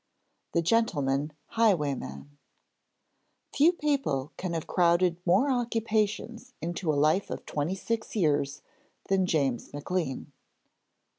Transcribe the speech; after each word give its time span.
]THE 0.53 0.63
GENTLEMAN 0.63 1.31
HIGHWAYMAN 1.49 2.35
Few 3.53 3.71
people 3.73 4.31
can 4.35 4.53
have 4.53 4.65
crowded 4.65 5.17
more 5.27 5.51
occupations 5.51 6.53
into 6.59 6.91
a 6.91 6.95
life 6.97 7.29
of 7.29 7.45
twenty 7.45 7.75
six 7.75 8.15
years 8.15 8.63
than 9.09 9.27
James 9.27 9.71
Maclean. 9.73 10.31